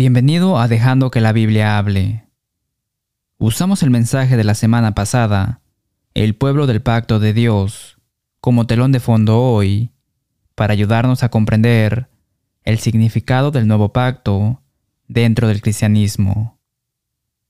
[0.00, 2.28] Bienvenido a Dejando que la Biblia hable.
[3.36, 5.60] Usamos el mensaje de la semana pasada,
[6.14, 7.98] el pueblo del pacto de Dios,
[8.40, 9.90] como telón de fondo hoy,
[10.54, 12.08] para ayudarnos a comprender
[12.62, 14.62] el significado del nuevo pacto
[15.08, 16.60] dentro del cristianismo.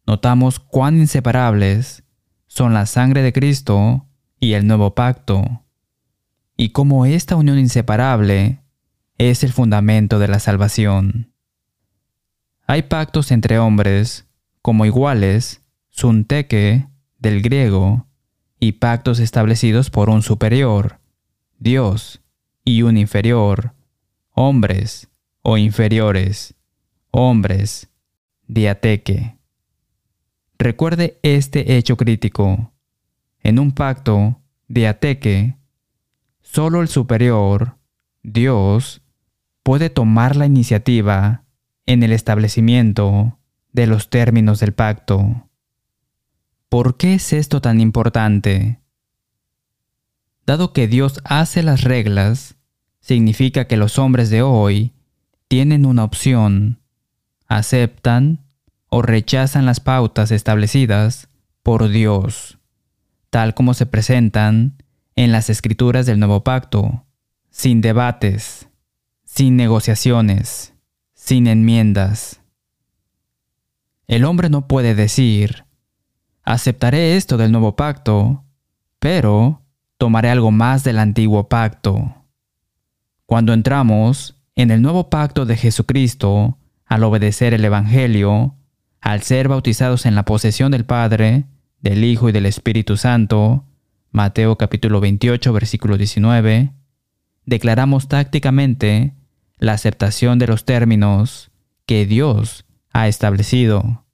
[0.06, 2.02] Notamos cuán inseparables
[2.46, 4.06] son la sangre de Cristo
[4.40, 5.66] y el nuevo pacto,
[6.56, 8.62] y cómo esta unión inseparable
[9.18, 11.34] es el fundamento de la salvación.
[12.70, 14.28] Hay pactos entre hombres,
[14.60, 16.86] como iguales, sunteke,
[17.18, 18.06] del griego,
[18.60, 21.00] y pactos establecidos por un superior,
[21.58, 22.20] Dios,
[22.66, 23.72] y un inferior,
[24.34, 25.08] hombres
[25.40, 26.56] o inferiores,
[27.10, 27.88] hombres,
[28.48, 29.38] diateque.
[30.58, 32.74] Recuerde este hecho crítico.
[33.40, 35.56] En un pacto, diateque,
[36.42, 37.78] solo el superior,
[38.22, 39.00] Dios,
[39.62, 41.46] puede tomar la iniciativa
[41.88, 43.38] en el establecimiento
[43.72, 45.48] de los términos del pacto.
[46.68, 48.82] ¿Por qué es esto tan importante?
[50.44, 52.56] Dado que Dios hace las reglas,
[53.00, 54.92] significa que los hombres de hoy
[55.48, 56.78] tienen una opción,
[57.46, 58.44] aceptan
[58.90, 61.28] o rechazan las pautas establecidas
[61.62, 62.58] por Dios,
[63.30, 64.82] tal como se presentan
[65.16, 67.06] en las escrituras del nuevo pacto,
[67.48, 68.68] sin debates,
[69.24, 70.74] sin negociaciones
[71.28, 72.40] sin enmiendas.
[74.06, 75.66] El hombre no puede decir,
[76.42, 78.44] aceptaré esto del nuevo pacto,
[78.98, 79.60] pero
[79.98, 82.24] tomaré algo más del antiguo pacto.
[83.26, 86.56] Cuando entramos en el nuevo pacto de Jesucristo,
[86.86, 88.56] al obedecer el Evangelio,
[89.02, 91.44] al ser bautizados en la posesión del Padre,
[91.82, 93.66] del Hijo y del Espíritu Santo,
[94.12, 96.72] Mateo capítulo 28 versículo 19,
[97.44, 99.17] declaramos tácticamente
[99.58, 101.50] la aceptación de los términos
[101.86, 104.04] que Dios ha establecido.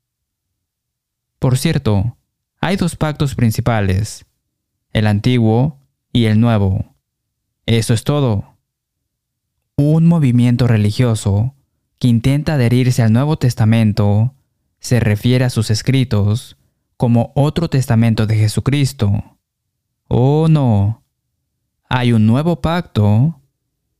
[1.38, 2.16] Por cierto,
[2.60, 4.24] hay dos pactos principales,
[4.92, 5.78] el antiguo
[6.12, 6.94] y el nuevo.
[7.66, 8.56] Eso es todo.
[9.76, 11.54] Un movimiento religioso
[11.98, 14.34] que intenta adherirse al Nuevo Testamento
[14.78, 16.56] se refiere a sus escritos
[16.96, 19.36] como otro testamento de Jesucristo.
[20.08, 21.02] Oh no,
[21.88, 23.40] hay un nuevo pacto,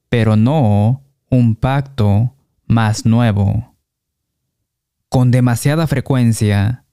[0.09, 1.04] pero no
[1.35, 2.33] un pacto
[2.67, 3.75] más nuevo.
[5.09, 6.85] Con demasiada frecuencia,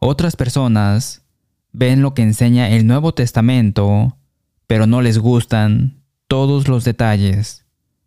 [0.00, 1.24] otras personas
[1.72, 4.18] ven lo que enseña el Nuevo Testamento,
[4.66, 7.66] pero no les gustan todos los detalles,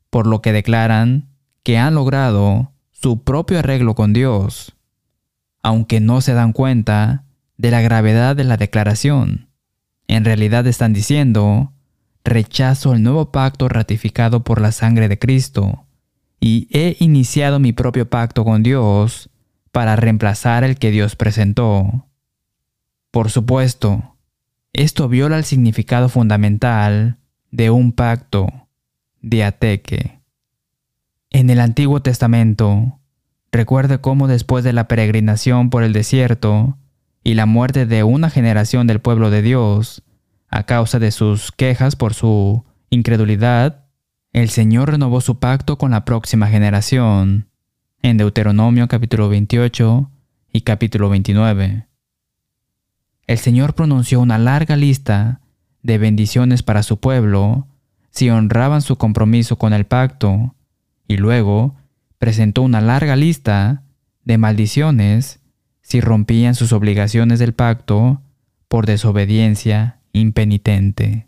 [0.09, 1.29] por lo que declaran
[1.63, 4.75] que han logrado su propio arreglo con Dios,
[5.63, 7.23] aunque no se dan cuenta
[7.57, 9.47] de la gravedad de la declaración.
[10.07, 11.71] En realidad están diciendo
[12.23, 15.85] rechazo el nuevo pacto ratificado por la sangre de Cristo
[16.39, 19.29] y he iniciado mi propio pacto con Dios
[19.71, 22.07] para reemplazar el que Dios presentó.
[23.11, 24.15] Por supuesto,
[24.73, 27.17] esto viola el significado fundamental
[27.51, 28.47] de un pacto,
[29.21, 30.19] diateque.
[31.29, 32.99] En el Antiguo Testamento,
[33.51, 36.77] recuerde cómo después de la peregrinación por el desierto
[37.23, 40.03] y la muerte de una generación del pueblo de Dios,
[40.51, 43.85] a causa de sus quejas por su incredulidad,
[44.34, 47.47] el Señor renovó su pacto con la próxima generación,
[48.01, 50.12] en Deuteronomio capítulo 28
[50.51, 51.88] y capítulo 29.
[53.28, 55.39] El Señor pronunció una larga lista
[55.84, 57.68] de bendiciones para su pueblo
[58.09, 60.53] si honraban su compromiso con el pacto,
[61.07, 61.75] y luego
[62.18, 63.83] presentó una larga lista
[64.25, 65.39] de maldiciones
[65.81, 68.22] si rompían sus obligaciones del pacto
[68.68, 71.27] por desobediencia impenitente.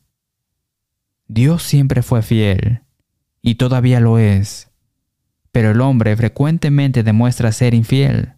[1.27, 2.81] Dios siempre fue fiel,
[3.41, 4.69] y todavía lo es,
[5.51, 8.33] pero el hombre frecuentemente demuestra ser infiel.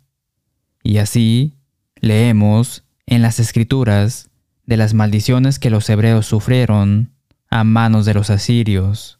[0.84, 1.57] Y así
[1.95, 4.29] leemos en las escrituras
[4.66, 7.11] de las maldiciones que los hebreos sufrieron
[7.50, 9.19] a manos de los asirios.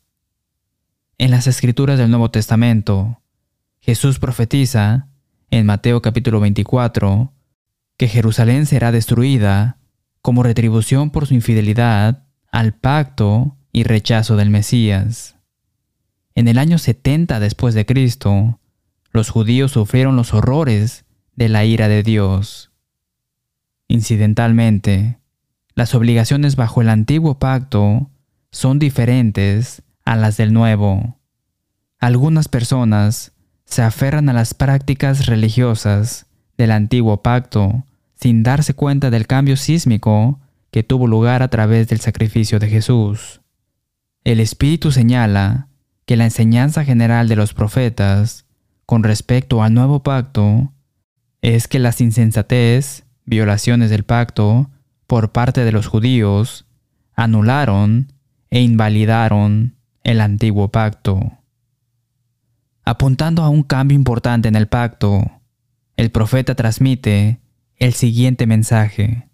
[1.18, 3.22] En las escrituras del Nuevo Testamento,
[3.80, 5.08] Jesús profetiza
[5.52, 7.32] en Mateo capítulo 24
[7.98, 9.78] que Jerusalén será destruida
[10.26, 15.36] como retribución por su infidelidad al pacto y rechazo del Mesías.
[16.34, 18.60] En el año 70 después de Cristo,
[19.12, 21.06] los judíos sufrieron los horrores
[21.36, 22.72] de la ira de Dios.
[23.88, 25.20] Incidentalmente,
[25.76, 28.10] las obligaciones bajo el antiguo pacto
[28.50, 31.20] son diferentes a las del nuevo.
[32.00, 33.34] Algunas personas
[33.66, 36.26] se aferran a las prácticas religiosas
[36.58, 37.86] del antiguo pacto
[38.26, 40.40] sin darse cuenta del cambio sísmico
[40.72, 43.42] que tuvo lugar a través del sacrificio de Jesús.
[44.24, 45.68] El Espíritu señala
[46.08, 48.48] que la enseñanza general de los profetas
[48.88, 50.74] con respecto al nuevo pacto
[51.44, 54.72] es que las insensatez, violaciones del pacto,
[55.06, 56.66] por parte de los judíos,
[57.14, 58.12] anularon
[58.50, 61.20] e invalidaron el antiguo pacto.
[62.86, 65.30] Apuntando a un cambio importante en el pacto,
[65.96, 67.45] el profeta transmite
[67.78, 69.28] el siguiente mensaje.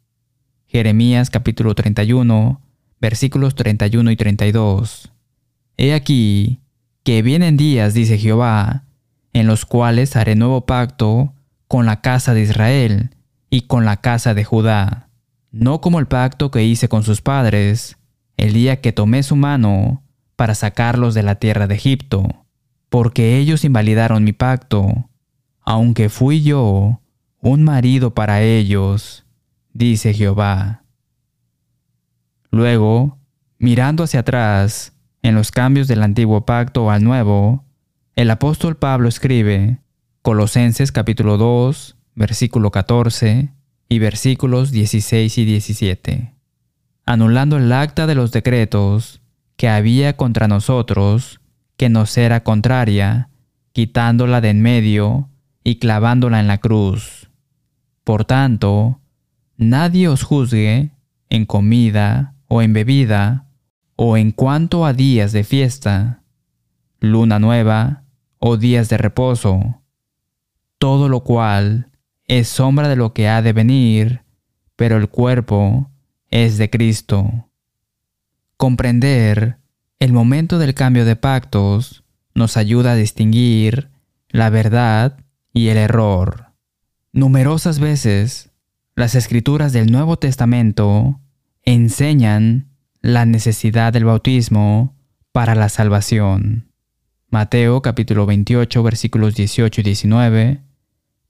[0.65, 2.59] Jeremías capítulo 31,
[2.99, 5.11] versículos 31 y 32.
[5.77, 6.59] He aquí
[7.03, 8.85] que vienen días, dice Jehová,
[9.33, 11.33] en los cuales haré nuevo pacto
[11.67, 13.15] con la casa de Israel
[13.49, 15.09] y con la casa de Judá,
[15.51, 17.97] no como el pacto que hice con sus padres,
[18.37, 20.03] el día que tomé su mano
[20.35, 22.45] para sacarlos de la tierra de Egipto,
[22.89, 25.09] porque ellos invalidaron mi pacto,
[25.61, 27.00] aunque fui yo
[27.41, 29.25] un marido para ellos,
[29.73, 30.83] dice Jehová.
[32.51, 33.17] Luego,
[33.57, 34.93] mirando hacia atrás,
[35.23, 37.65] en los cambios del antiguo pacto al nuevo,
[38.15, 39.79] el apóstol Pablo escribe
[40.21, 43.49] Colosenses capítulo 2, versículo 14
[43.89, 46.35] y versículos 16 y 17,
[47.05, 49.21] anulando el acta de los decretos
[49.55, 51.41] que había contra nosotros,
[51.75, 53.29] que nos era contraria,
[53.73, 55.29] quitándola de en medio
[55.63, 57.20] y clavándola en la cruz.
[58.03, 58.99] Por tanto,
[59.57, 60.91] nadie os juzgue
[61.29, 63.45] en comida o en bebida
[63.95, 66.23] o en cuanto a días de fiesta,
[66.99, 68.03] luna nueva
[68.39, 69.81] o días de reposo,
[70.79, 71.91] todo lo cual
[72.25, 74.21] es sombra de lo que ha de venir,
[74.75, 75.91] pero el cuerpo
[76.29, 77.49] es de Cristo.
[78.57, 79.57] Comprender
[79.99, 83.89] el momento del cambio de pactos nos ayuda a distinguir
[84.29, 85.19] la verdad
[85.53, 86.50] y el error.
[87.13, 88.51] Numerosas veces
[88.95, 91.19] las escrituras del Nuevo Testamento
[91.63, 92.69] enseñan
[93.01, 94.95] la necesidad del bautismo
[95.33, 96.71] para la salvación.
[97.29, 100.61] Mateo capítulo 28 versículos 18 y 19,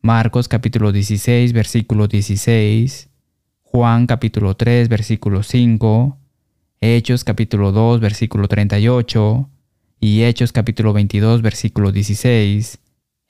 [0.02, 3.10] Marcos capítulo 16 versículo 16,
[3.64, 6.18] Juan capítulo 3 versículo 5,
[6.80, 9.50] Hechos capítulo 2 versículo 38
[10.00, 12.78] y Hechos capítulo 22 versículo 16,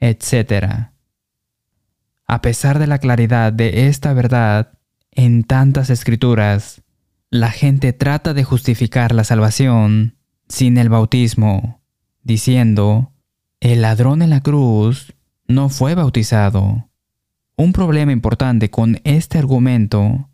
[0.01, 0.90] etc.
[2.31, 4.71] A pesar de la claridad de esta verdad
[5.11, 6.81] en tantas escrituras,
[7.29, 10.15] la gente trata de justificar la salvación
[10.47, 11.81] sin el bautismo,
[12.23, 13.11] diciendo,
[13.59, 15.13] el ladrón en la cruz
[15.49, 16.87] no fue bautizado.
[17.57, 20.29] Un problema importante con este argumento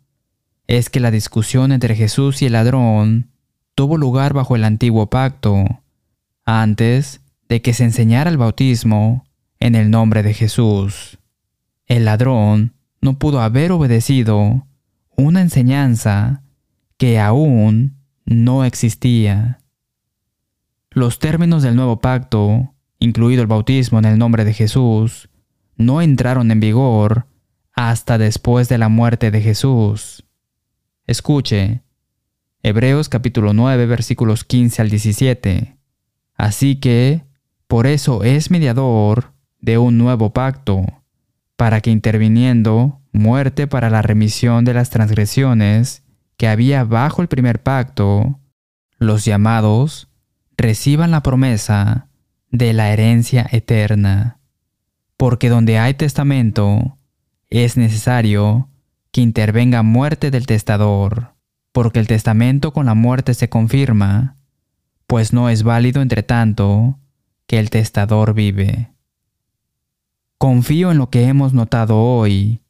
[0.68, 3.32] es que la discusión entre Jesús y el ladrón
[3.74, 5.64] tuvo lugar bajo el antiguo pacto,
[6.44, 9.24] antes de que se enseñara el bautismo
[9.58, 11.18] en el nombre de Jesús.
[11.88, 14.66] El ladrón no pudo haber obedecido
[15.16, 16.42] una enseñanza
[16.98, 17.96] que aún
[18.26, 19.60] no existía.
[20.90, 25.30] Los términos del nuevo pacto, incluido el bautismo en el nombre de Jesús,
[25.76, 27.26] no entraron en vigor
[27.72, 30.26] hasta después de la muerte de Jesús.
[31.06, 31.80] Escuche,
[32.62, 35.78] Hebreos capítulo 9 versículos 15 al 17.
[36.34, 37.24] Así que,
[37.66, 40.84] por eso es mediador de un nuevo pacto,
[41.58, 46.04] para que interviniendo muerte para la remisión de las transgresiones,
[46.36, 48.38] que había bajo el primer pacto,
[48.96, 50.08] los llamados
[50.56, 52.10] reciban la promesa
[52.52, 54.38] de la herencia eterna.
[55.16, 56.96] Porque donde hay testamento,
[57.50, 58.70] es necesario
[59.10, 61.34] que intervenga muerte del testador,
[61.72, 64.36] porque el testamento con la muerte se confirma,
[65.08, 67.00] pues no es válido entre tanto
[67.48, 68.92] que el testador vive.
[70.38, 72.60] Confío en lo que hemos notado hoy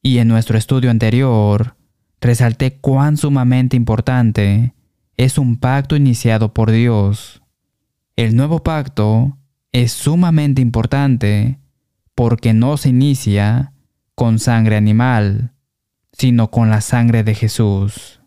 [0.00, 1.74] y en nuestro estudio anterior
[2.20, 4.74] resalté cuán sumamente importante
[5.16, 7.42] es un pacto iniciado por Dios.
[8.14, 9.36] El nuevo pacto
[9.72, 11.58] es sumamente importante
[12.14, 13.72] porque no se inicia
[14.14, 15.52] con sangre animal,
[16.12, 18.20] sino con la sangre de Jesús.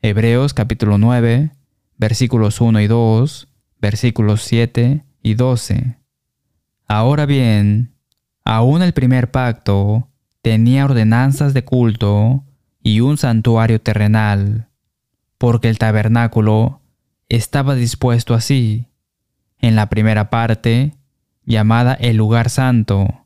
[0.00, 1.50] Hebreos capítulo 9,
[1.98, 3.48] versículos 1 y 2,
[3.82, 6.01] versículos 7 y 12.
[6.94, 7.94] Ahora bien,
[8.44, 10.10] aún el primer pacto
[10.42, 12.44] tenía ordenanzas de culto
[12.82, 14.68] y un santuario terrenal,
[15.38, 16.82] porque el tabernáculo
[17.30, 18.88] estaba dispuesto así.
[19.58, 20.94] En la primera parte,
[21.46, 23.24] llamada el lugar santo,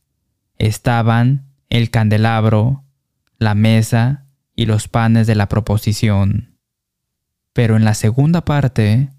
[0.59, 2.85] estaban el candelabro,
[3.37, 6.57] la mesa y los panes de la proposición.
[7.53, 9.11] Pero en la segunda parte,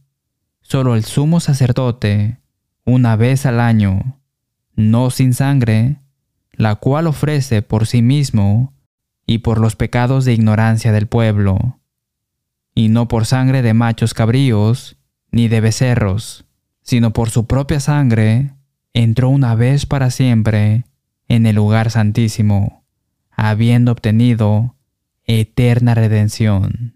[0.62, 2.40] solo el sumo sacerdote,
[2.86, 4.18] una vez al año,
[4.78, 5.98] no sin sangre,
[6.54, 8.74] la cual ofrece por sí mismo
[9.26, 11.80] y por los pecados de ignorancia del pueblo,
[12.74, 14.96] y no por sangre de machos cabríos,
[15.32, 16.46] ni de becerros,
[16.84, 18.54] sino por su propia sangre,
[18.94, 20.86] entró una vez para siempre
[21.28, 22.86] en el lugar santísimo,
[23.32, 24.76] habiendo obtenido
[25.26, 26.96] eterna redención.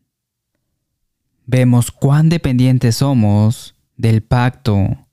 [1.47, 5.07] Vemos cuán dependientes somos del pacto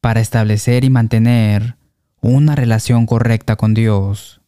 [0.00, 1.76] para establecer y mantener
[2.22, 4.40] una relación correcta con Dios.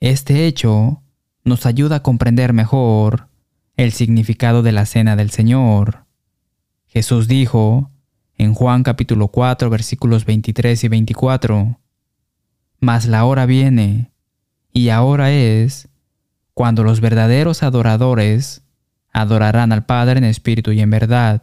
[0.00, 1.02] Este hecho
[1.44, 3.28] nos ayuda a comprender mejor
[3.78, 6.04] el significado de la cena del Señor.
[6.86, 7.90] Jesús dijo
[8.36, 11.80] en Juan capítulo 4 versículos 23 y 24,
[12.80, 14.12] Mas la hora viene,
[14.70, 15.88] y ahora es,
[16.52, 18.62] cuando los verdaderos adoradores
[19.10, 21.42] adorarán al Padre en espíritu y en verdad,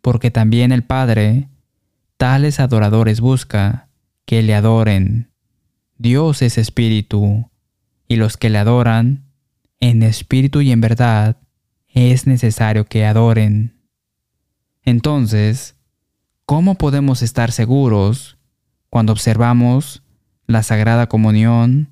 [0.00, 1.50] porque también el Padre
[2.16, 3.90] tales adoradores busca
[4.32, 5.30] que le adoren.
[5.98, 7.50] Dios es espíritu,
[8.08, 9.26] y los que le adoran,
[9.78, 11.36] en espíritu y en verdad,
[11.86, 13.78] es necesario que adoren.
[14.84, 15.76] Entonces,
[16.46, 18.38] ¿cómo podemos estar seguros
[18.88, 20.02] cuando observamos
[20.46, 21.90] la Sagrada Comunión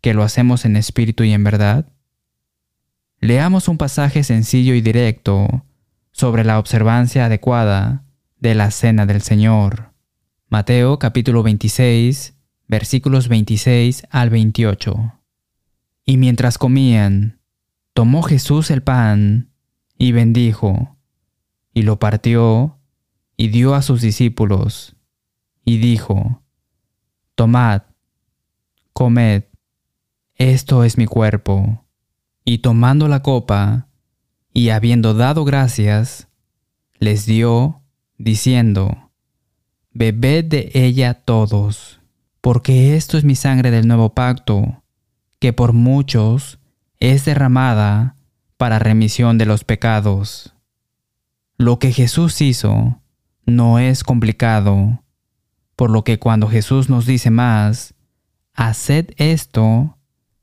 [0.00, 1.92] que lo hacemos en espíritu y en verdad?
[3.20, 5.66] Leamos un pasaje sencillo y directo
[6.10, 8.02] sobre la observancia adecuada
[8.40, 9.94] de la Cena del Señor.
[10.48, 12.36] Mateo capítulo 26,
[12.68, 15.20] versículos 26 al 28.
[16.04, 17.40] Y mientras comían,
[17.92, 19.50] tomó Jesús el pan
[19.98, 20.96] y bendijo,
[21.74, 22.78] y lo partió
[23.36, 24.96] y dio a sus discípulos,
[25.64, 26.42] y dijo,
[27.34, 27.82] Tomad,
[28.92, 29.44] comed,
[30.36, 31.86] esto es mi cuerpo
[32.48, 33.88] y tomando la copa,
[34.54, 36.28] y habiendo dado gracias,
[37.00, 37.82] les dio,
[38.18, 39.05] diciendo,
[39.98, 42.00] Bebed de ella todos,
[42.42, 44.82] porque esto es mi sangre del nuevo pacto,
[45.38, 46.58] que por muchos
[47.00, 48.14] es derramada
[48.58, 50.52] para remisión de los pecados.
[51.56, 53.00] Lo que Jesús hizo
[53.46, 55.02] no es complicado,
[55.76, 57.94] por lo que cuando Jesús nos dice más,
[58.52, 59.96] haced esto,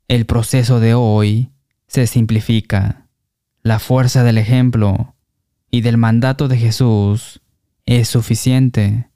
[0.08, 1.52] el proceso de hoy
[1.86, 3.06] se simplifica.
[3.62, 5.14] La fuerza del ejemplo
[5.70, 7.40] y del mandato de Jesús
[7.86, 9.13] es suficiente,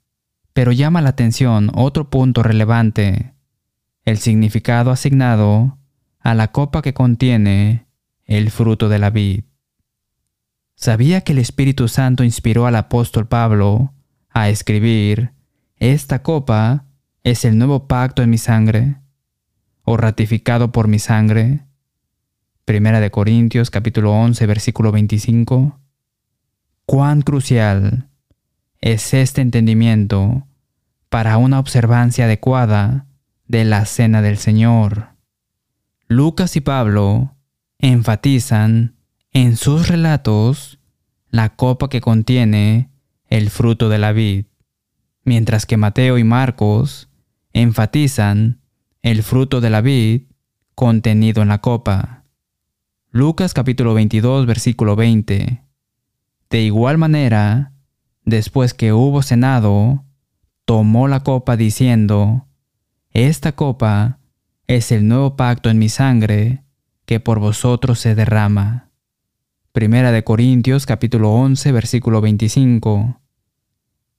[0.58, 3.32] pero llama la atención otro punto relevante,
[4.04, 5.78] el significado asignado
[6.18, 7.86] a la copa que contiene
[8.24, 9.44] el fruto de la vid.
[10.74, 13.94] ¿Sabía que el Espíritu Santo inspiró al apóstol Pablo
[14.30, 15.30] a escribir,
[15.76, 16.86] esta copa
[17.22, 18.96] es el nuevo pacto en mi sangre,
[19.84, 21.66] o ratificado por mi sangre?
[22.64, 25.78] Primera de Corintios capítulo 11 versículo 25.
[26.84, 28.08] Cuán crucial
[28.80, 30.47] es este entendimiento
[31.08, 33.06] para una observancia adecuada
[33.46, 35.10] de la cena del Señor.
[36.06, 37.36] Lucas y Pablo
[37.78, 38.96] enfatizan
[39.32, 40.78] en sus relatos
[41.30, 42.90] la copa que contiene
[43.28, 44.46] el fruto de la vid,
[45.24, 47.08] mientras que Mateo y Marcos
[47.52, 48.60] enfatizan
[49.02, 50.22] el fruto de la vid
[50.74, 52.24] contenido en la copa.
[53.10, 55.64] Lucas capítulo 22 versículo 20.
[56.50, 57.72] De igual manera,
[58.24, 60.04] después que hubo cenado,
[60.68, 62.46] tomó la copa diciendo,
[63.10, 64.18] Esta copa
[64.66, 66.62] es el nuevo pacto en mi sangre
[67.06, 68.90] que por vosotros se derrama.
[69.72, 73.18] Primera de Corintios capítulo 11 versículo 25.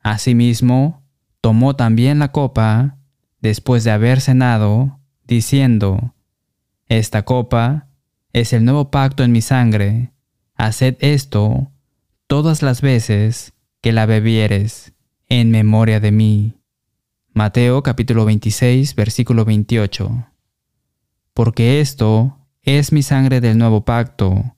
[0.01, 1.03] Asimismo,
[1.39, 2.97] tomó también la copa
[3.41, 6.15] después de haber cenado, diciendo,
[6.87, 7.89] Esta copa
[8.33, 10.13] es el nuevo pacto en mi sangre.
[10.55, 11.71] Haced esto
[12.25, 14.95] todas las veces que la bebieres
[15.29, 16.55] en memoria de mí.
[17.33, 20.27] Mateo capítulo 26 versículo 28.
[21.35, 24.55] Porque esto es mi sangre del nuevo pacto,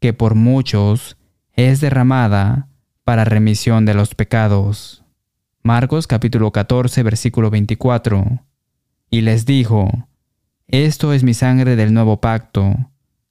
[0.00, 1.18] que por muchos
[1.52, 2.68] es derramada
[3.04, 5.04] para remisión de los pecados.
[5.62, 8.42] Marcos capítulo 14 versículo 24.
[9.10, 10.08] Y les dijo,
[10.66, 12.74] Esto es mi sangre del nuevo pacto,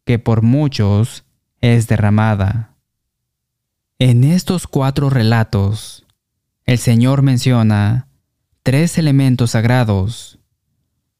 [0.06, 1.26] que por muchos
[1.60, 2.76] es derramada.
[3.98, 6.03] En estos cuatro relatos,
[6.66, 8.08] el Señor menciona
[8.64, 10.40] tres elementos sagrados.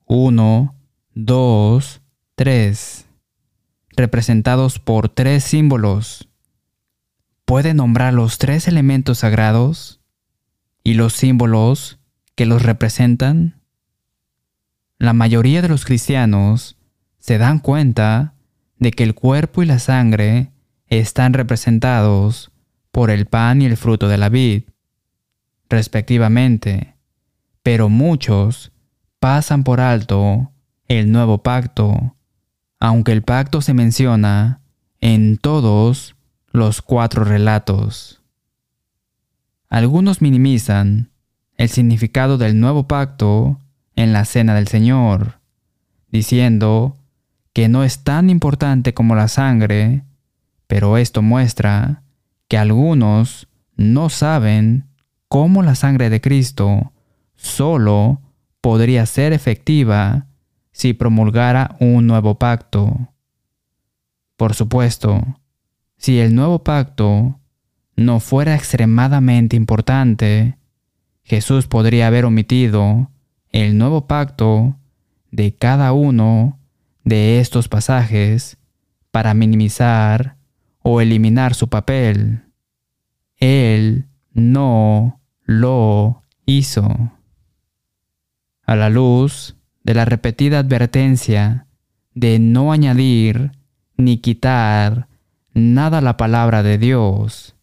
[0.06, 0.76] Uno,
[1.14, 2.02] dos,
[2.36, 3.06] tres,
[3.96, 6.30] representados por tres símbolos.
[7.46, 10.00] ¿Puede nombrar los tres elementos sagrados
[10.84, 12.00] y los símbolos
[12.36, 13.62] que los representan?
[14.98, 16.78] La mayoría de los cristianos
[17.20, 18.34] se dan cuenta
[18.78, 20.52] de que el cuerpo y la sangre
[20.88, 22.52] están representados
[22.92, 24.64] por el pan y el fruto de la vid,
[25.74, 26.96] respectivamente,
[27.64, 28.72] pero muchos
[29.20, 30.52] pasan por alto
[30.88, 32.16] el nuevo pacto,
[32.80, 34.62] aunque el pacto se menciona
[35.02, 36.16] en todos
[36.52, 38.22] los cuatro relatos.
[39.70, 41.10] Algunos minimizan
[41.58, 43.60] el significado del nuevo pacto
[43.96, 45.40] en la cena del Señor,
[46.12, 46.98] diciendo
[47.54, 50.04] que no es tan importante como la sangre,
[50.68, 52.04] pero esto muestra
[52.48, 54.93] que algunos no saben
[55.34, 56.94] cómo la sangre de Cristo
[57.36, 58.22] solo
[58.62, 60.28] podría ser efectiva
[60.72, 63.10] si promulgara un nuevo pacto.
[64.38, 65.24] Por supuesto,
[65.98, 67.40] si el nuevo pacto
[67.96, 70.60] no fuera extremadamente importante,
[71.24, 73.10] Jesús podría haber omitido
[73.50, 74.78] el nuevo pacto
[75.32, 76.60] de cada uno
[77.06, 78.58] de estos pasajes
[79.10, 80.38] para minimizar
[80.84, 82.44] o eliminar su papel.
[83.40, 87.12] Él no lo hizo.
[88.66, 91.68] A la luz de la repetida advertencia
[92.14, 93.52] de no añadir
[93.98, 95.08] ni quitar
[95.54, 97.56] nada a la palabra de Dios.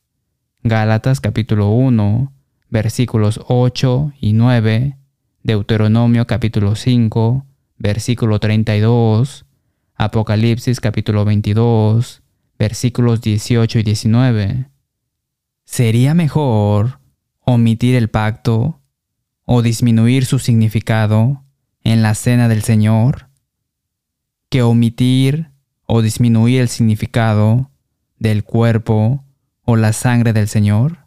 [0.62, 2.32] Gálatas capítulo 1,
[2.68, 4.96] versículos 8 y 9,
[5.42, 7.46] Deuteronomio capítulo 5,
[7.78, 9.46] versículo 32,
[9.94, 12.22] Apocalipsis capítulo 22,
[12.58, 14.66] versículos 18 y 19.
[15.64, 16.99] ¿Sería mejor
[17.54, 18.80] omitir el pacto
[19.44, 21.44] o disminuir su significado
[21.82, 23.28] en la cena del Señor
[24.48, 25.50] que omitir
[25.86, 27.70] o disminuir el significado
[28.18, 29.24] del cuerpo
[29.64, 31.06] o la sangre del Señor?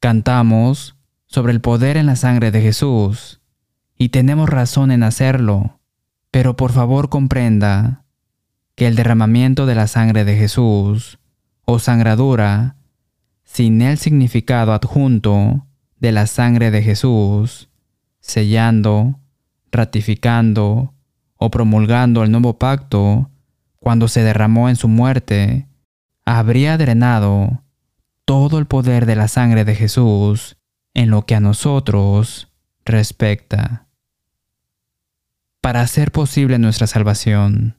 [0.00, 3.40] Cantamos sobre el poder en la sangre de Jesús
[3.96, 5.80] y tenemos razón en hacerlo,
[6.30, 8.04] pero por favor comprenda
[8.74, 11.18] que el derramamiento de la sangre de Jesús
[11.64, 12.76] o sangradura
[13.58, 15.66] sin el significado adjunto
[15.98, 17.68] de la sangre de Jesús,
[18.20, 19.18] sellando,
[19.72, 20.94] ratificando
[21.34, 23.32] o promulgando el nuevo pacto
[23.80, 25.66] cuando se derramó en su muerte,
[26.24, 27.64] habría drenado
[28.24, 30.56] todo el poder de la sangre de Jesús
[30.94, 32.52] en lo que a nosotros
[32.84, 33.88] respecta.
[35.60, 37.76] Para hacer posible nuestra salvación,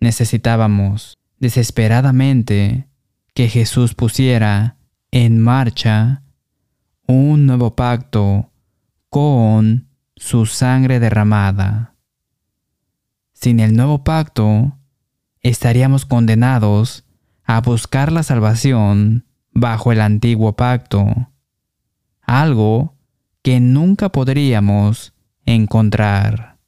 [0.00, 2.88] necesitábamos desesperadamente
[3.34, 4.78] que Jesús pusiera
[5.12, 6.22] en marcha
[7.06, 8.50] un nuevo pacto
[9.10, 11.96] con su sangre derramada.
[13.34, 14.78] Sin el nuevo pacto,
[15.40, 17.04] estaríamos condenados
[17.44, 21.30] a buscar la salvación bajo el antiguo pacto,
[22.22, 22.96] algo
[23.42, 25.12] que nunca podríamos
[25.44, 26.58] encontrar.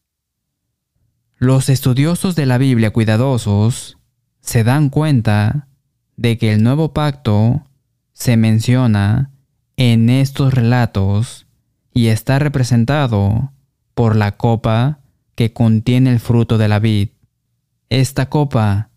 [1.37, 3.96] Los estudiosos de la Biblia cuidadosos
[4.40, 5.68] se dan cuenta
[6.16, 7.64] de que el nuevo pacto
[8.14, 9.31] se menciona
[9.77, 11.46] en estos relatos
[11.92, 13.53] y está representado
[13.94, 15.00] por la copa
[15.35, 17.11] que contiene el fruto de la vid.
[17.90, 18.90] Esta copa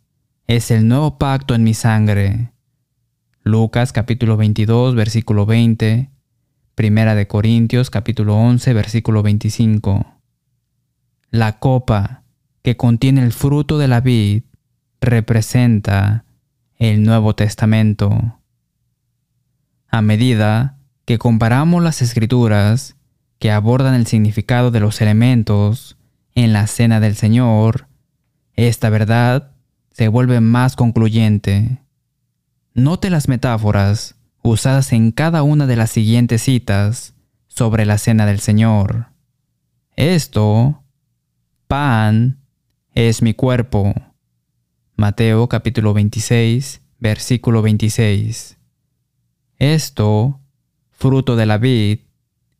[0.45, 2.51] es el nuevo pacto en mi sangre.
[3.43, 6.09] Lucas capítulo 22 versículo 20,
[6.75, 10.05] Primera de Corintios capítulo 11 versículo 25.
[11.31, 12.23] La copa
[12.61, 14.43] que contiene el fruto de la vid
[15.01, 16.23] representa
[16.77, 18.36] el Nuevo Testamento.
[19.97, 22.97] A medida que comparamos las escrituras
[23.39, 25.97] que abordan el significado de los elementos
[26.35, 27.87] en la cena del Señor,
[28.53, 29.53] esta verdad
[29.89, 31.79] se vuelve más concluyente.
[32.75, 37.15] Note las metáforas usadas en cada una de las siguientes citas
[37.47, 39.07] sobre la cena del Señor.
[39.95, 40.83] Esto,
[41.67, 42.37] pan,
[42.93, 43.95] es mi cuerpo.
[44.95, 48.56] Mateo capítulo 26, versículo 26.
[49.59, 50.39] Esto,
[50.91, 52.01] fruto de la vid,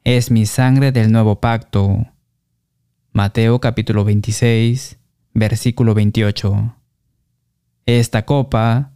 [0.04, 2.08] es mi sangre del nuevo pacto.
[3.14, 4.98] Mateo capítulo 26,
[5.36, 6.76] versículo 28.
[7.86, 8.94] Esta copa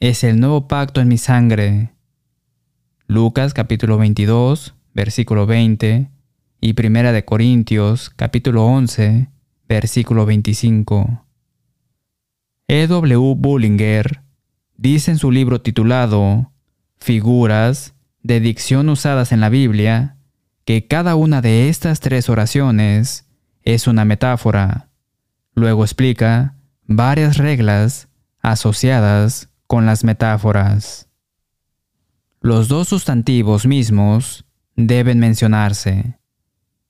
[0.00, 1.92] es el nuevo pacto en mi sangre.
[3.06, 6.10] Lucas capítulo 22, versículo 20
[6.58, 9.28] y Primera de Corintios capítulo 11,
[9.68, 11.26] versículo 25.
[12.68, 12.86] E.
[12.86, 13.34] W.
[13.36, 14.22] Bullinger
[14.78, 16.51] dice en su libro titulado
[17.02, 20.16] figuras de dicción usadas en la Biblia,
[20.64, 23.28] que cada una de estas tres oraciones
[23.62, 24.88] es una metáfora.
[25.54, 28.08] Luego explica varias reglas
[28.40, 31.08] asociadas con las metáforas.
[32.40, 34.44] Los dos sustantivos mismos
[34.76, 36.18] deben mencionarse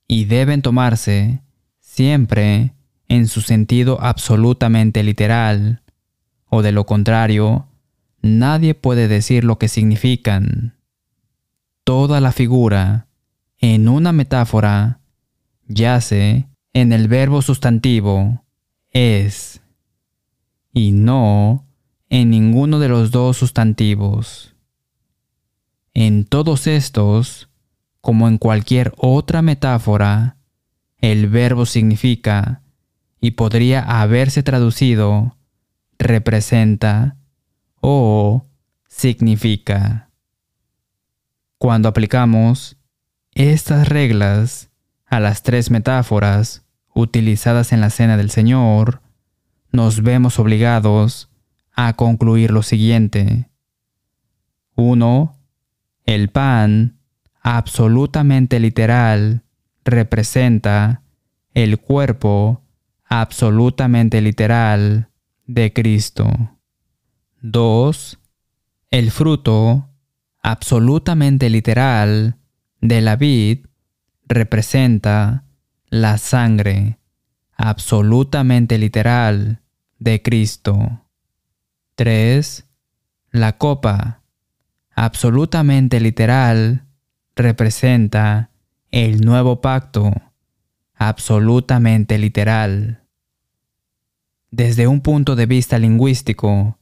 [0.07, 1.41] y deben tomarse
[1.79, 2.73] siempre
[3.07, 5.83] en su sentido absolutamente literal,
[6.49, 7.67] o de lo contrario,
[8.23, 10.75] nadie puede decir lo que significan.
[11.83, 13.07] Toda la figura,
[13.59, 15.01] en una metáfora,
[15.67, 18.43] yace en el verbo sustantivo
[18.91, 19.61] es
[20.73, 21.67] y no
[22.09, 24.55] en ninguno de los dos sustantivos.
[25.93, 27.49] En todos estos,
[28.01, 30.37] como en cualquier otra metáfora,
[30.97, 32.61] el verbo significa
[33.19, 35.37] y podría haberse traducido
[35.99, 37.17] representa
[37.85, 38.47] o
[38.87, 40.09] significa.
[41.57, 42.77] Cuando aplicamos
[43.33, 44.71] estas reglas
[45.05, 46.65] a las tres metáforas
[46.95, 49.01] utilizadas en la cena del Señor,
[49.73, 51.29] nos vemos obligados
[51.73, 53.49] a concluir lo siguiente.
[54.75, 55.37] 1.
[56.05, 56.99] El pan,
[57.41, 59.43] absolutamente literal,
[59.83, 61.01] representa
[61.53, 62.63] el cuerpo
[63.03, 65.09] absolutamente literal
[65.47, 66.52] de Cristo.
[67.45, 68.19] 2.
[68.89, 69.89] El fruto
[70.41, 72.37] absolutamente literal
[72.79, 73.65] de la vid
[74.25, 75.43] representa
[75.89, 76.99] la sangre
[77.57, 79.61] absolutamente literal
[79.99, 81.01] de Cristo.
[81.95, 82.65] 3.
[83.31, 84.21] La copa
[84.95, 86.85] absolutamente literal
[87.35, 88.51] representa
[88.89, 90.13] el nuevo pacto
[90.95, 93.03] absolutamente literal.
[94.49, 96.77] Desde un punto de vista lingüístico,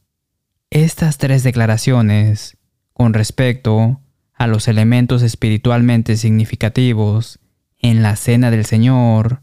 [0.72, 2.56] estas tres declaraciones
[2.94, 4.00] con respecto
[4.32, 7.40] a los elementos espiritualmente significativos
[7.78, 9.42] en la cena del Señor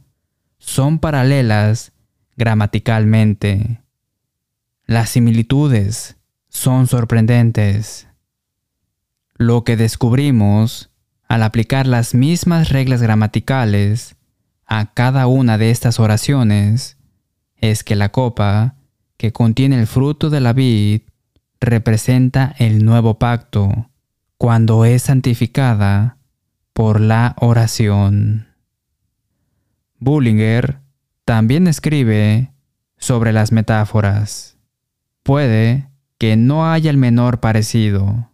[0.58, 1.92] son paralelas
[2.36, 3.84] gramaticalmente.
[4.88, 8.08] Las similitudes son sorprendentes.
[9.36, 10.90] Lo que descubrimos
[11.28, 14.16] al aplicar las mismas reglas gramaticales
[14.66, 16.98] a cada una de estas oraciones
[17.56, 18.78] es que la copa
[19.18, 21.02] que contiene el fruto de la vid
[21.62, 23.90] representa el nuevo pacto
[24.38, 26.18] cuando es santificada
[26.74, 28.48] por la oración.
[30.00, 30.80] Bullinger
[31.26, 32.54] también escribe
[32.98, 34.58] sobre las metáforas.
[35.24, 38.30] Puede que no haya el menor parecido.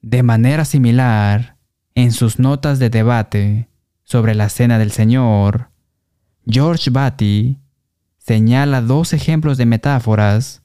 [0.00, 1.56] De manera similar,
[1.94, 3.68] en sus notas de debate
[4.02, 5.70] sobre la Cena del Señor,
[6.46, 7.58] George Batty
[8.18, 10.61] señala dos ejemplos de metáforas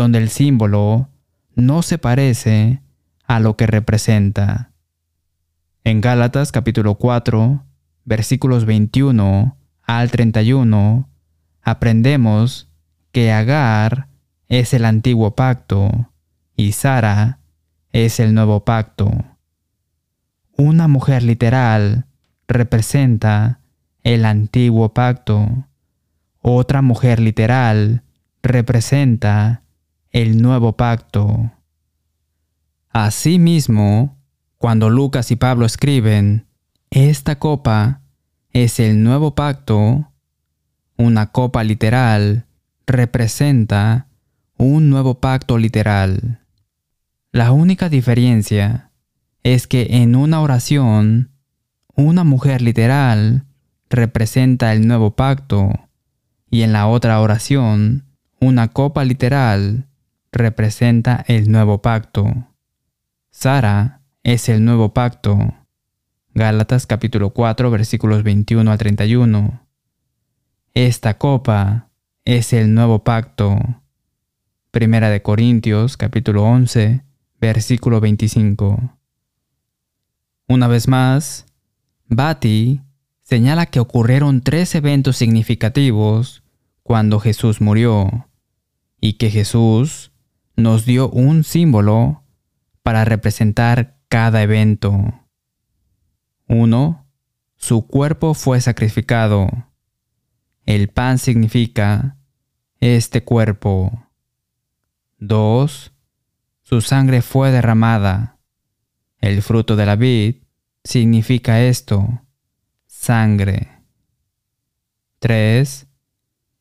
[0.00, 1.08] donde el símbolo
[1.54, 2.82] no se parece
[3.26, 4.72] a lo que representa.
[5.84, 7.64] En Gálatas capítulo 4,
[8.04, 11.08] versículos 21 al 31,
[11.62, 12.68] aprendemos
[13.12, 14.08] que Agar
[14.48, 16.10] es el antiguo pacto
[16.56, 17.38] y Sara
[17.92, 19.12] es el nuevo pacto.
[20.56, 22.06] Una mujer literal
[22.48, 23.60] representa
[24.02, 25.68] el antiguo pacto.
[26.40, 28.02] Otra mujer literal
[28.42, 29.63] representa
[30.14, 31.50] el nuevo pacto.
[32.90, 34.16] Asimismo,
[34.58, 36.46] cuando Lucas y Pablo escriben,
[36.90, 38.00] esta copa
[38.52, 40.12] es el nuevo pacto,
[40.96, 42.46] una copa literal
[42.86, 44.06] representa
[44.56, 46.46] un nuevo pacto literal.
[47.32, 48.92] La única diferencia
[49.42, 51.32] es que en una oración
[51.96, 53.46] una mujer literal
[53.90, 55.72] representa el nuevo pacto
[56.48, 58.04] y en la otra oración,
[58.38, 59.88] una copa literal
[60.34, 62.48] representa el nuevo pacto.
[63.30, 65.54] Sara es el nuevo pacto.
[66.34, 69.60] Gálatas capítulo 4 versículos 21 a 31.
[70.74, 71.88] Esta copa
[72.24, 73.58] es el nuevo pacto.
[74.70, 77.02] Primera de Corintios capítulo 11
[77.40, 78.98] versículo 25.
[80.48, 81.46] Una vez más,
[82.08, 82.80] Bati
[83.22, 86.42] señala que ocurrieron tres eventos significativos
[86.82, 88.28] cuando Jesús murió
[89.00, 90.10] y que Jesús
[90.56, 92.24] nos dio un símbolo
[92.82, 95.24] para representar cada evento.
[96.48, 97.06] 1.
[97.56, 99.48] Su cuerpo fue sacrificado.
[100.66, 102.18] El pan significa
[102.80, 104.08] este cuerpo.
[105.18, 105.92] 2.
[106.62, 108.38] Su sangre fue derramada.
[109.20, 110.44] El fruto de la vid
[110.84, 112.22] significa esto,
[112.86, 113.70] sangre.
[115.18, 115.86] 3.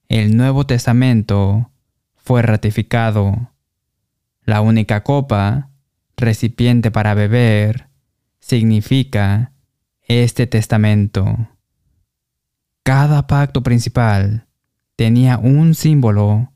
[0.08, 1.72] El Nuevo Testamento
[2.16, 3.53] fue ratificado.
[4.46, 5.70] La única copa,
[6.18, 7.90] recipiente para beber,
[8.40, 9.54] significa
[10.02, 11.50] este testamento.
[12.84, 14.48] Cada pacto principal
[14.96, 16.52] tenía un símbolo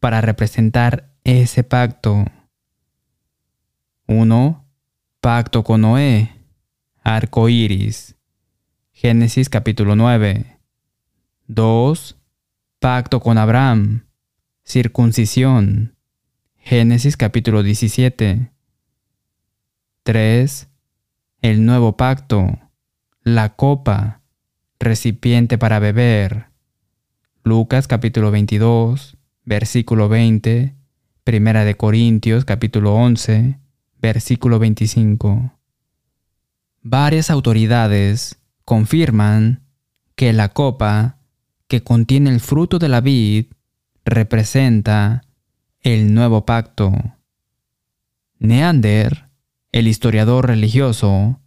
[0.00, 2.24] para representar ese pacto.
[4.06, 4.64] 1.
[5.20, 6.42] Pacto con Noé
[7.02, 8.14] arco iris.
[8.92, 10.58] Génesis capítulo 9.
[11.48, 12.16] 2.
[12.78, 14.06] Pacto con Abraham.
[14.64, 15.96] Circuncisión.
[16.64, 18.52] Génesis capítulo 17.
[20.04, 20.68] 3.
[21.40, 22.56] El nuevo pacto.
[23.24, 24.22] La copa.
[24.78, 26.46] Recipiente para beber.
[27.42, 30.76] Lucas capítulo 22, versículo 20.
[31.24, 33.58] Primera de Corintios capítulo 11,
[34.00, 35.58] versículo 25.
[36.82, 39.62] varias autoridades confirman
[40.14, 41.18] que la copa
[41.66, 43.46] que contiene el fruto de la vid
[44.04, 45.22] representa
[45.82, 46.92] el nuevo pacto.
[48.38, 49.28] Neander,
[49.72, 51.40] el historiador religioso,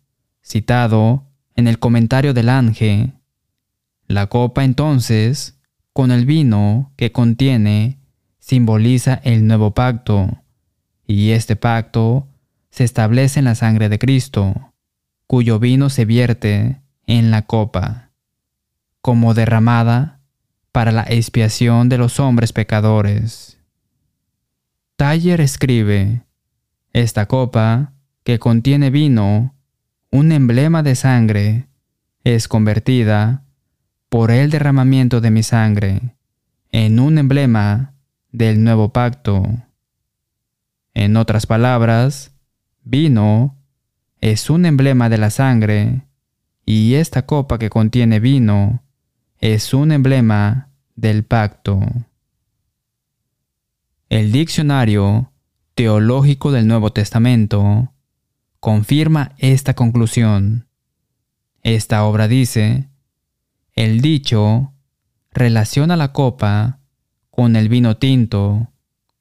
[0.43, 1.23] citado
[1.55, 3.13] en el comentario del ángel,
[4.07, 5.57] la copa entonces,
[5.93, 7.97] con el vino que contiene,
[8.39, 10.43] simboliza el nuevo pacto,
[11.07, 12.27] y este pacto
[12.69, 14.73] se establece en la sangre de Cristo,
[15.27, 18.11] cuyo vino se vierte en la copa,
[19.01, 20.19] como derramada
[20.73, 23.54] para la expiación de los hombres pecadores.
[24.97, 26.23] Taller escribe,
[26.93, 29.53] esta copa, que contiene vino,
[30.09, 31.67] un emblema de sangre,
[32.23, 33.43] es convertida
[34.07, 36.15] por el derramamiento de mi sangre
[36.71, 37.93] en un emblema
[38.31, 39.45] del nuevo pacto.
[40.93, 42.31] En otras palabras,
[42.83, 43.57] vino
[44.21, 46.07] es un emblema de la sangre
[46.65, 48.81] y esta copa que contiene vino
[49.39, 51.81] es un emblema del pacto.
[54.09, 55.31] El diccionario
[55.73, 57.91] teológico del Nuevo Testamento
[58.59, 60.67] confirma esta conclusión.
[61.63, 62.87] Esta obra dice,
[63.73, 64.73] el dicho
[65.31, 66.79] relaciona la copa
[67.31, 68.71] con el vino tinto,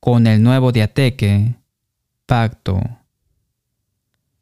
[0.01, 1.57] con el nuevo diateque,
[2.27, 2.81] pacto.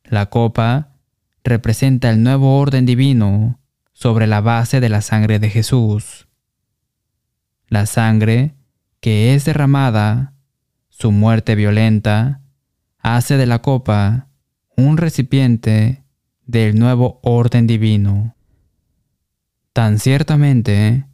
[0.04, 0.96] La copa
[1.44, 3.60] representa el nuevo orden divino
[3.92, 6.26] sobre la base de la sangre de Jesús.
[7.68, 8.56] La sangre
[9.00, 10.31] que es derramada,
[11.02, 12.42] su muerte violenta,
[13.00, 14.28] hace de la copa
[14.76, 16.04] un recipiente
[16.46, 18.36] del nuevo orden divino.
[19.72, 21.06] Tan ciertamente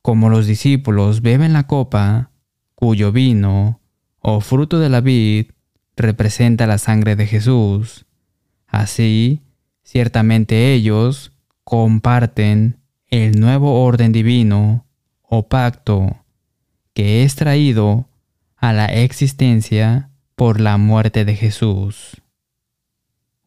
[0.00, 2.30] como los discípulos beben la copa,
[2.76, 3.80] cuyo vino
[4.20, 5.46] o fruto de la vid
[5.96, 8.06] representa la sangre de Jesús,
[8.68, 9.40] así
[9.82, 11.32] ciertamente ellos
[11.64, 12.78] comparten
[13.08, 14.86] el nuevo orden divino
[15.20, 16.24] o pacto
[16.94, 18.06] que es traído
[18.62, 22.22] a la existencia por la muerte de Jesús.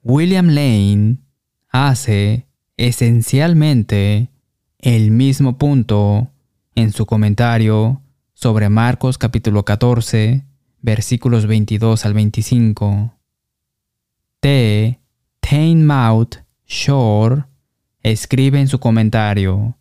[0.03, 1.19] William Lane
[1.69, 4.29] hace esencialmente
[4.77, 6.33] el mismo punto
[6.75, 8.01] en su comentario
[8.33, 10.43] sobre Marcos capítulo 14,
[10.81, 13.13] versículos 22 al 25.
[14.41, 14.99] T.
[15.39, 17.45] Tainmouth Shore
[18.03, 19.77] escribe en su comentario,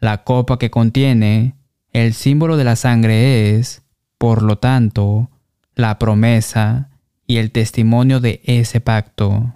[0.00, 1.54] la copa que contiene
[1.92, 3.84] el símbolo de la sangre es,
[4.20, 5.30] por lo tanto,
[5.74, 6.90] la promesa
[7.26, 9.54] y el testimonio de ese pacto.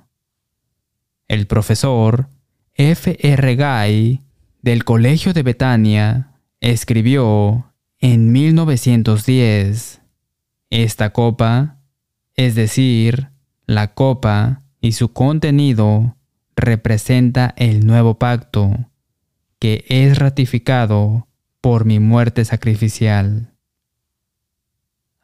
[1.28, 2.28] El profesor
[2.72, 3.18] F.
[3.20, 3.56] R.
[3.56, 4.22] Guy
[4.62, 10.00] del Colegio de Betania, escribió en 1910,
[10.70, 11.76] esta copa,
[12.34, 13.28] es decir,
[13.66, 16.16] la copa y su contenido
[16.56, 18.72] representa el nuevo pacto
[19.58, 21.28] que es ratificado
[21.60, 23.53] por mi muerte sacrificial.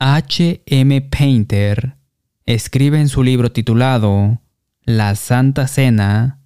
[0.02, 0.62] H.
[0.64, 1.02] M.
[1.02, 1.94] Painter
[2.46, 4.40] escribe en su libro titulado
[4.82, 6.40] La Santa Cena,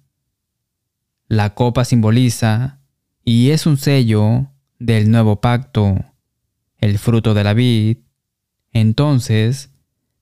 [1.29, 2.81] la copa simboliza
[3.23, 5.95] y es un sello del nuevo pacto,
[6.79, 7.99] el fruto de la vid,
[8.73, 9.71] entonces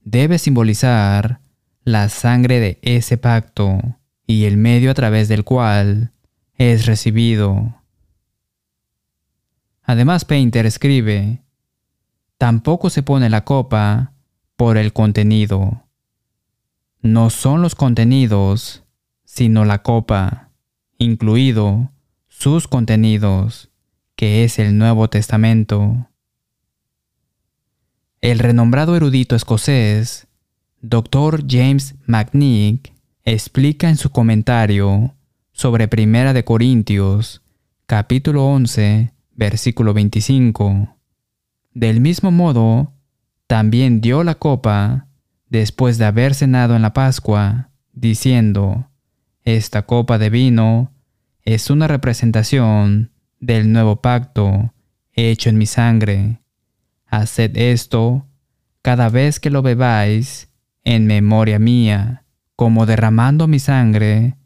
[0.04, 1.39] debe simbolizar
[1.84, 3.80] la sangre de ese pacto
[4.28, 6.12] y el medio a través del cual
[6.54, 7.82] es recibido.
[9.82, 11.41] Además, Painter escribe,
[12.43, 14.12] tampoco se pone la copa
[14.58, 15.86] por el contenido.
[17.01, 18.84] No son los contenidos,
[19.23, 20.49] sino la copa,
[20.97, 21.93] incluido
[22.27, 23.69] sus contenidos,
[24.17, 26.10] que es el Nuevo Testamento.
[28.19, 30.27] El renombrado erudito escocés,
[30.82, 31.45] Dr.
[31.49, 32.91] James McNick,
[33.23, 35.15] explica en su comentario
[35.53, 37.41] sobre Primera de Corintios,
[37.86, 40.93] capítulo 11, versículo 25.
[41.73, 42.93] Del mismo modo,
[43.47, 45.07] también dio la copa
[45.49, 48.89] después de haber cenado en la Pascua, diciendo,
[49.43, 50.91] Esta copa de vino
[51.41, 54.73] es una representación del nuevo pacto
[55.12, 56.39] hecho en mi sangre.
[57.07, 58.25] Haced esto
[58.81, 60.49] cada vez que lo bebáis
[60.83, 64.38] en memoria mía, como derramando mi sangre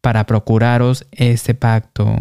[0.00, 2.16] para procuraros ese pacto.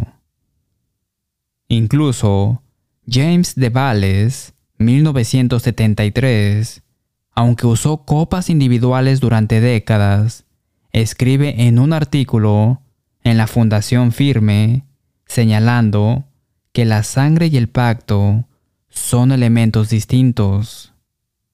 [1.67, 2.63] Incluso
[3.07, 6.83] James de Valles, 1973,
[7.31, 10.45] aunque usó copas individuales durante décadas,
[10.91, 12.81] escribe en un artículo
[13.23, 14.85] en la Fundación Firme,
[15.25, 16.25] señalando
[16.71, 18.47] que la sangre y el pacto
[18.89, 20.93] son elementos distintos.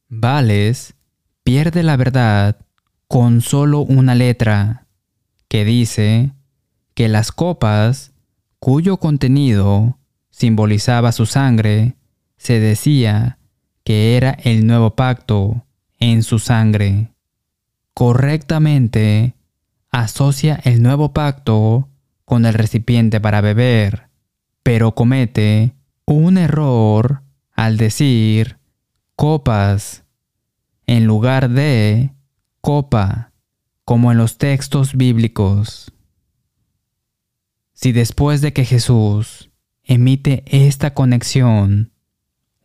[0.10, 0.96] Vales
[1.44, 2.58] pierde la verdad
[3.08, 4.88] con solo una letra,
[5.48, 6.32] que dice
[6.94, 8.14] que las copas
[8.60, 9.98] cuyo contenido
[10.30, 11.96] simbolizaba su sangre,
[12.42, 13.38] se decía
[13.84, 15.64] que era el nuevo pacto
[16.00, 17.14] en su sangre.
[17.94, 19.36] Correctamente
[19.92, 21.88] asocia el nuevo pacto
[22.26, 24.10] con el recipiente para beber,
[24.64, 25.76] pero comete
[26.06, 27.22] un error
[27.54, 28.58] al decir
[29.16, 30.04] copas
[30.88, 32.10] en lugar de
[32.60, 33.34] copa,
[33.86, 35.94] como en los textos bíblicos.
[37.74, 39.52] Si después de que Jesús
[39.84, 41.91] emite esta conexión,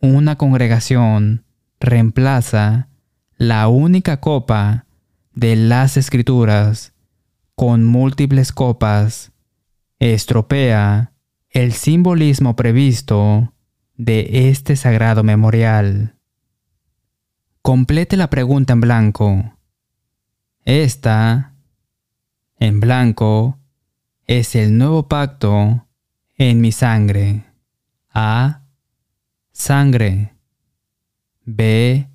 [0.01, 1.45] una congregación
[1.79, 2.89] reemplaza
[3.37, 4.85] la única copa
[5.33, 6.93] de las escrituras
[7.55, 9.31] con múltiples copas,
[9.99, 11.13] estropea
[11.49, 13.53] el simbolismo previsto
[13.95, 16.15] de este sagrado memorial.
[17.61, 19.57] Complete la pregunta en blanco.
[20.65, 21.53] Esta,
[22.59, 23.57] en blanco,
[24.25, 25.87] es el nuevo pacto
[26.37, 27.45] en mi sangre.
[28.13, 28.66] A.
[29.57, 30.35] Sangre.
[31.43, 32.07] B.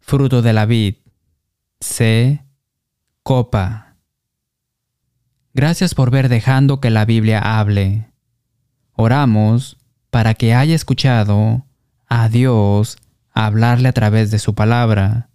[0.00, 0.94] Fruto de la vid.
[1.80, 2.42] C.
[3.22, 3.96] Copa.
[5.52, 8.10] Gracias por ver dejando que la Biblia hable.
[8.94, 9.76] Oramos
[10.08, 11.66] para que haya escuchado
[12.08, 12.96] a Dios
[13.32, 15.28] hablarle a través de su palabra.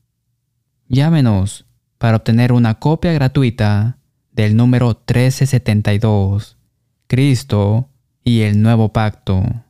[0.88, 1.67] Llámenos
[2.00, 4.00] para obtener una copia gratuita
[4.32, 6.58] del número 1372,
[7.06, 7.91] Cristo
[8.23, 9.66] y el Nuevo Pacto,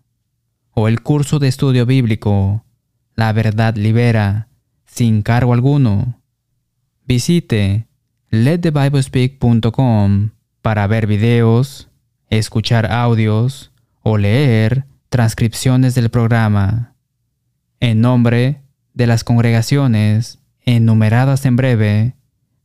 [0.80, 2.64] o el curso de estudio bíblico,
[3.16, 4.50] La Verdad Libera,
[4.86, 6.22] sin cargo alguno.
[7.04, 7.88] Visite
[8.30, 10.30] letthebiblespeak.com
[10.62, 11.90] para ver videos,
[12.30, 13.72] escuchar audios
[14.04, 16.94] o leer transcripciones del programa.
[17.80, 18.62] En nombre
[18.94, 22.14] de las congregaciones enumeradas en breve,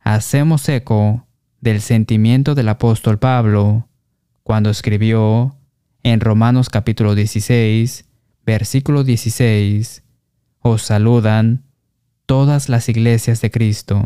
[0.01, 1.25] hacemos eco
[1.61, 3.87] del sentimiento del apóstol Pablo
[4.43, 5.57] cuando escribió
[6.03, 8.05] en Romanos capítulo 16,
[8.45, 10.03] versículo 16,
[10.59, 11.63] os saludan
[12.25, 14.05] todas las iglesias de Cristo.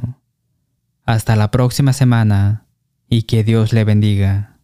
[1.03, 2.67] Hasta la próxima semana
[3.09, 4.56] y que Dios le bendiga.